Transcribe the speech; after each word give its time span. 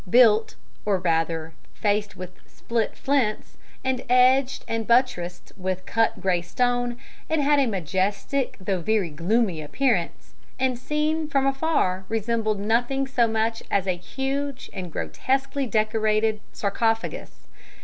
Built, 0.09 0.55
or, 0.83 0.97
rather, 0.97 1.53
faced 1.75 2.17
with 2.17 2.31
split 2.47 2.97
flints, 2.97 3.57
and 3.83 4.03
edged 4.09 4.65
and 4.67 4.87
buttressed 4.87 5.51
with 5.55 5.85
cut 5.85 6.19
grey 6.19 6.41
stone, 6.41 6.97
it 7.29 7.39
had 7.39 7.59
a 7.59 7.67
majestic 7.67 8.57
though 8.59 8.81
very 8.81 9.11
gloomy 9.11 9.61
appearance, 9.61 10.33
and 10.59 10.79
seen 10.79 11.27
from 11.27 11.45
afar 11.45 12.05
resembled 12.09 12.59
nothing 12.59 13.05
so 13.05 13.27
much 13.27 13.61
as 13.69 13.85
a 13.85 13.91
huge 13.95 14.71
and 14.73 14.91
grotesquely 14.91 15.67
decorated 15.67 16.41
sarcophagus. 16.51 17.45